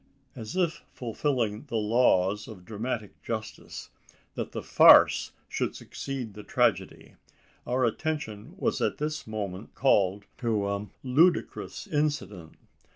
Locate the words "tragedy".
6.41-7.13